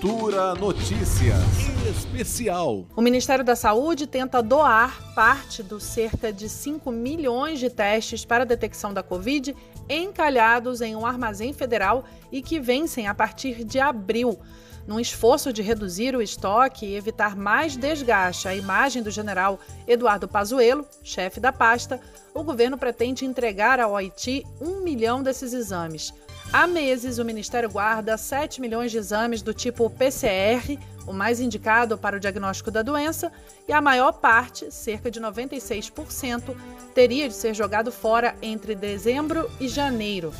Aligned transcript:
Cultura 0.00 0.54
Notícias 0.54 1.40
Especial. 1.88 2.86
O 2.94 3.00
Ministério 3.00 3.42
da 3.42 3.56
Saúde 3.56 4.06
tenta 4.06 4.42
doar 4.42 5.14
parte 5.14 5.62
dos 5.62 5.84
cerca 5.84 6.30
de 6.30 6.50
5 6.50 6.90
milhões 6.92 7.58
de 7.58 7.70
testes 7.70 8.22
para 8.22 8.44
a 8.44 8.46
detecção 8.46 8.92
da 8.92 9.02
Covid 9.02 9.56
encalhados 9.88 10.82
em 10.82 10.94
um 10.94 11.06
armazém 11.06 11.54
federal 11.54 12.04
e 12.30 12.42
que 12.42 12.60
vencem 12.60 13.06
a 13.06 13.14
partir 13.14 13.64
de 13.64 13.80
abril. 13.80 14.38
Num 14.86 15.00
esforço 15.00 15.50
de 15.50 15.62
reduzir 15.62 16.14
o 16.14 16.20
estoque 16.20 16.84
e 16.84 16.94
evitar 16.94 17.34
mais 17.34 17.74
desgaste 17.74 18.46
à 18.46 18.54
imagem 18.54 19.02
do 19.02 19.10
general 19.10 19.58
Eduardo 19.88 20.28
Pazuello, 20.28 20.86
chefe 21.02 21.40
da 21.40 21.52
pasta, 21.52 21.98
o 22.34 22.44
governo 22.44 22.76
pretende 22.76 23.24
entregar 23.24 23.80
ao 23.80 23.96
Haiti 23.96 24.44
um 24.60 24.82
milhão 24.82 25.22
desses 25.22 25.54
exames. 25.54 26.12
Há 26.52 26.66
meses, 26.66 27.18
o 27.18 27.24
Ministério 27.24 27.68
guarda 27.68 28.16
7 28.16 28.60
milhões 28.60 28.90
de 28.92 28.98
exames 28.98 29.42
do 29.42 29.52
tipo 29.52 29.90
PCR, 29.90 30.78
o 31.06 31.12
mais 31.12 31.40
indicado 31.40 31.98
para 31.98 32.16
o 32.16 32.20
diagnóstico 32.20 32.70
da 32.70 32.82
doença, 32.82 33.32
e 33.68 33.72
a 33.72 33.80
maior 33.80 34.12
parte, 34.12 34.70
cerca 34.70 35.10
de 35.10 35.20
96%, 35.20 36.56
teria 36.94 37.28
de 37.28 37.34
ser 37.34 37.52
jogado 37.52 37.90
fora 37.90 38.34
entre 38.40 38.74
dezembro 38.74 39.50
e 39.60 39.68
janeiro. 39.68 40.32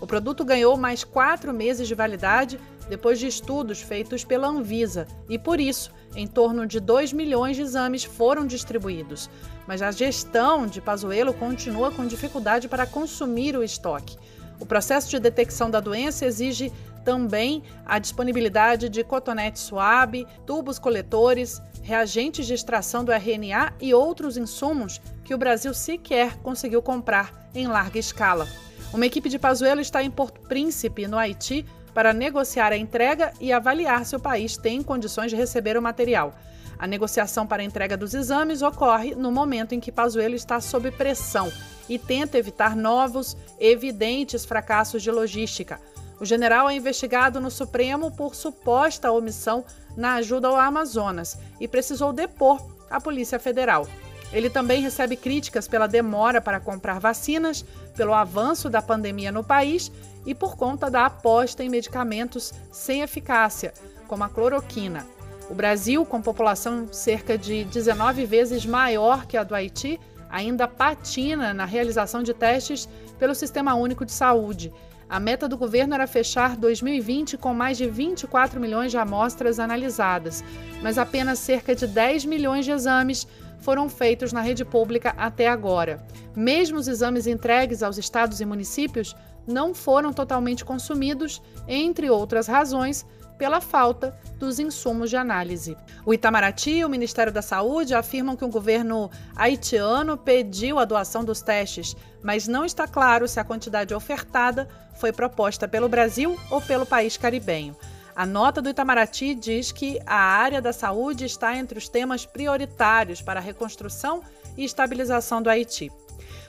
O 0.00 0.06
produto 0.06 0.44
ganhou 0.44 0.76
mais 0.76 1.02
quatro 1.02 1.52
meses 1.52 1.88
de 1.88 1.94
validade 1.94 2.60
depois 2.88 3.18
de 3.18 3.26
estudos 3.26 3.80
feitos 3.80 4.22
pela 4.22 4.46
Anvisa 4.46 5.08
e, 5.30 5.38
por 5.38 5.58
isso, 5.58 5.90
em 6.14 6.26
torno 6.26 6.66
de 6.66 6.78
2 6.78 7.14
milhões 7.14 7.56
de 7.56 7.62
exames 7.62 8.04
foram 8.04 8.46
distribuídos. 8.46 9.30
Mas 9.66 9.80
a 9.80 9.90
gestão 9.90 10.66
de 10.66 10.82
Pazuello 10.82 11.32
continua 11.32 11.90
com 11.90 12.06
dificuldade 12.06 12.68
para 12.68 12.86
consumir 12.86 13.56
o 13.56 13.62
estoque. 13.62 14.18
O 14.58 14.66
processo 14.66 15.10
de 15.10 15.18
detecção 15.18 15.70
da 15.70 15.80
doença 15.80 16.24
exige 16.26 16.72
também 17.04 17.62
a 17.84 17.98
disponibilidade 17.98 18.88
de 18.88 19.04
cotonete 19.04 19.58
suave, 19.58 20.26
tubos 20.46 20.78
coletores, 20.78 21.60
reagentes 21.82 22.46
de 22.46 22.54
extração 22.54 23.04
do 23.04 23.12
RNA 23.12 23.74
e 23.80 23.92
outros 23.92 24.36
insumos 24.36 25.00
que 25.22 25.34
o 25.34 25.38
Brasil 25.38 25.74
sequer 25.74 26.38
conseguiu 26.38 26.80
comprar 26.80 27.50
em 27.54 27.66
larga 27.66 27.98
escala. 27.98 28.48
Uma 28.92 29.06
equipe 29.06 29.28
de 29.28 29.38
Pazuello 29.38 29.80
está 29.80 30.02
em 30.02 30.10
Porto 30.10 30.40
Príncipe, 30.42 31.06
no 31.06 31.18
Haiti, 31.18 31.66
para 31.92 32.12
negociar 32.12 32.72
a 32.72 32.76
entrega 32.76 33.32
e 33.40 33.52
avaliar 33.52 34.04
se 34.04 34.16
o 34.16 34.20
país 34.20 34.56
tem 34.56 34.82
condições 34.82 35.30
de 35.30 35.36
receber 35.36 35.76
o 35.76 35.82
material. 35.82 36.34
A 36.78 36.86
negociação 36.86 37.46
para 37.46 37.62
a 37.62 37.64
entrega 37.64 37.96
dos 37.96 38.14
exames 38.14 38.62
ocorre 38.62 39.14
no 39.14 39.30
momento 39.30 39.74
em 39.74 39.80
que 39.80 39.92
Pazuello 39.92 40.34
está 40.34 40.60
sob 40.60 40.90
pressão 40.90 41.52
e 41.88 41.98
tenta 41.98 42.38
evitar 42.38 42.74
novos, 42.74 43.36
evidentes 43.58 44.44
fracassos 44.44 45.02
de 45.02 45.10
logística. 45.10 45.80
O 46.20 46.24
general 46.24 46.70
é 46.70 46.74
investigado 46.74 47.40
no 47.40 47.50
Supremo 47.50 48.10
por 48.10 48.34
suposta 48.34 49.10
omissão 49.10 49.64
na 49.96 50.14
ajuda 50.14 50.48
ao 50.48 50.56
Amazonas 50.56 51.36
e 51.60 51.68
precisou 51.68 52.12
depor 52.12 52.64
a 52.90 53.00
Polícia 53.00 53.38
Federal. 53.38 53.86
Ele 54.32 54.50
também 54.50 54.80
recebe 54.80 55.16
críticas 55.16 55.68
pela 55.68 55.86
demora 55.86 56.40
para 56.40 56.58
comprar 56.58 56.98
vacinas, 56.98 57.64
pelo 57.96 58.14
avanço 58.14 58.68
da 58.68 58.82
pandemia 58.82 59.30
no 59.30 59.44
país 59.44 59.92
e 60.26 60.34
por 60.34 60.56
conta 60.56 60.90
da 60.90 61.06
aposta 61.06 61.62
em 61.62 61.68
medicamentos 61.68 62.52
sem 62.72 63.02
eficácia, 63.02 63.72
como 64.08 64.24
a 64.24 64.28
cloroquina. 64.28 65.06
O 65.48 65.54
Brasil, 65.54 66.06
com 66.06 66.22
população 66.22 66.88
cerca 66.90 67.36
de 67.36 67.64
19 67.64 68.24
vezes 68.24 68.64
maior 68.64 69.26
que 69.26 69.36
a 69.36 69.44
do 69.44 69.54
Haiti, 69.54 70.00
ainda 70.30 70.66
patina 70.66 71.52
na 71.52 71.66
realização 71.66 72.22
de 72.22 72.32
testes 72.32 72.88
pelo 73.18 73.34
Sistema 73.34 73.74
Único 73.74 74.06
de 74.06 74.12
Saúde. 74.12 74.72
A 75.08 75.20
meta 75.20 75.46
do 75.46 75.56
governo 75.56 75.94
era 75.94 76.06
fechar 76.06 76.56
2020 76.56 77.36
com 77.36 77.52
mais 77.52 77.76
de 77.76 77.86
24 77.86 78.58
milhões 78.58 78.90
de 78.90 78.96
amostras 78.96 79.60
analisadas, 79.60 80.42
mas 80.82 80.96
apenas 80.96 81.38
cerca 81.38 81.74
de 81.74 81.86
10 81.86 82.24
milhões 82.24 82.64
de 82.64 82.72
exames 82.72 83.26
foram 83.58 83.88
feitos 83.88 84.32
na 84.32 84.40
rede 84.40 84.64
pública 84.64 85.14
até 85.16 85.46
agora. 85.46 86.02
Mesmo 86.34 86.78
os 86.78 86.88
exames 86.88 87.26
entregues 87.26 87.82
aos 87.82 87.98
estados 87.98 88.40
e 88.40 88.44
municípios 88.46 89.14
não 89.46 89.74
foram 89.74 90.12
totalmente 90.12 90.64
consumidos, 90.64 91.42
entre 91.66 92.10
outras 92.10 92.46
razões, 92.46 93.04
pela 93.38 93.60
falta 93.60 94.16
dos 94.38 94.58
insumos 94.58 95.10
de 95.10 95.16
análise. 95.16 95.76
O 96.06 96.14
Itamaraty 96.14 96.70
e 96.70 96.84
o 96.84 96.88
Ministério 96.88 97.32
da 97.32 97.42
Saúde 97.42 97.94
afirmam 97.94 98.36
que 98.36 98.44
o 98.44 98.48
governo 98.48 99.10
haitiano 99.34 100.16
pediu 100.16 100.78
a 100.78 100.84
doação 100.84 101.24
dos 101.24 101.42
testes, 101.42 101.96
mas 102.22 102.46
não 102.46 102.64
está 102.64 102.86
claro 102.86 103.26
se 103.26 103.40
a 103.40 103.44
quantidade 103.44 103.94
ofertada 103.94 104.68
foi 104.94 105.12
proposta 105.12 105.66
pelo 105.66 105.88
Brasil 105.88 106.38
ou 106.50 106.60
pelo 106.60 106.86
país 106.86 107.16
caribenho. 107.16 107.76
A 108.14 108.24
nota 108.24 108.62
do 108.62 108.68
Itamaraty 108.68 109.34
diz 109.34 109.72
que 109.72 109.98
a 110.06 110.14
área 110.14 110.62
da 110.62 110.72
saúde 110.72 111.24
está 111.24 111.56
entre 111.56 111.76
os 111.76 111.88
temas 111.88 112.24
prioritários 112.24 113.20
para 113.20 113.40
a 113.40 113.42
reconstrução 113.42 114.22
e 114.56 114.64
estabilização 114.64 115.42
do 115.42 115.50
Haiti. 115.50 115.90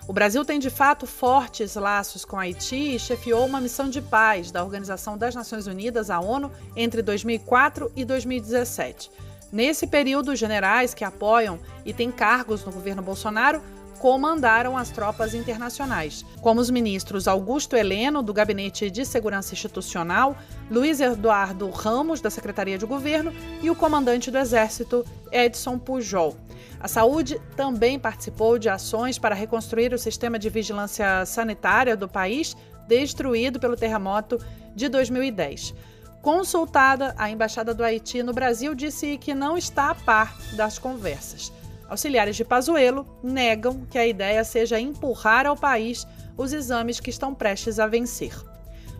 O 0.07 0.13
Brasil 0.13 0.45
tem 0.45 0.59
de 0.59 0.69
fato 0.69 1.07
fortes 1.07 1.73
laços 1.73 2.23
com 2.23 2.37
Haiti 2.37 2.95
e 2.95 2.99
chefiou 2.99 3.43
uma 3.43 3.59
missão 3.59 3.89
de 3.89 3.99
paz 4.01 4.51
da 4.51 4.63
Organização 4.63 5.17
das 5.17 5.33
Nações 5.33 5.65
Unidas, 5.65 6.11
a 6.11 6.19
ONU, 6.19 6.51
entre 6.75 7.01
2004 7.01 7.91
e 7.95 8.05
2017. 8.05 9.09
Nesse 9.51 9.87
período, 9.87 10.35
generais 10.35 10.93
que 10.93 11.03
apoiam 11.03 11.59
e 11.83 11.91
têm 11.91 12.11
cargos 12.11 12.63
no 12.63 12.71
governo 12.71 13.01
Bolsonaro 13.01 13.63
comandaram 14.05 14.77
as 14.77 14.91
tropas 14.91 15.33
internacionais, 15.33 16.23
como 16.39 16.61
os 16.61 16.69
ministros 16.69 17.27
Augusto 17.27 17.75
Heleno, 17.75 18.21
do 18.21 18.35
Gabinete 18.35 18.87
de 18.91 19.03
Segurança 19.03 19.55
Institucional, 19.55 20.37
Luiz 20.69 21.01
Eduardo 21.01 21.67
Ramos, 21.71 22.21
da 22.21 22.29
Secretaria 22.29 22.77
de 22.77 22.85
Governo, 22.85 23.33
e 23.63 23.69
o 23.71 23.75
comandante 23.75 24.29
do 24.29 24.37
Exército, 24.37 25.03
Edson 25.31 25.79
Pujol. 25.79 26.37
A 26.79 26.87
saúde 26.87 27.41
também 27.55 27.97
participou 27.97 28.59
de 28.59 28.69
ações 28.69 29.17
para 29.17 29.33
reconstruir 29.33 29.91
o 29.91 29.97
sistema 29.97 30.37
de 30.37 30.51
vigilância 30.51 31.25
sanitária 31.25 31.97
do 31.97 32.07
país, 32.07 32.55
destruído 32.87 33.59
pelo 33.59 33.75
terremoto 33.75 34.39
de 34.75 34.87
2010. 34.87 35.73
Consultada, 36.21 37.15
a 37.17 37.27
Embaixada 37.31 37.73
do 37.73 37.83
Haiti 37.83 38.21
no 38.21 38.33
Brasil 38.33 38.75
disse 38.75 39.17
que 39.17 39.33
não 39.33 39.57
está 39.57 39.89
a 39.89 39.95
par 39.95 40.37
das 40.53 40.77
conversas. 40.77 41.51
Auxiliares 41.89 42.35
de 42.35 42.43
Pazuello 42.43 43.05
negam 43.23 43.85
que 43.89 43.97
a 43.97 44.07
ideia 44.07 44.43
seja 44.43 44.79
empurrar 44.79 45.45
ao 45.45 45.55
país 45.55 46.07
os 46.37 46.51
exames 46.51 46.99
que 46.99 47.09
estão 47.09 47.33
prestes 47.33 47.79
a 47.79 47.87
vencer. 47.87 48.33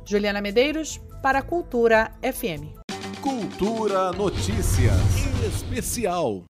Juliana 0.06 0.41
Medeiros, 0.41 1.01
para 1.22 1.41
Cultura 1.41 2.12
FM. 2.22 2.75
Cultura 3.22 4.12
Notícias 4.12 4.94
Especial. 5.47 6.44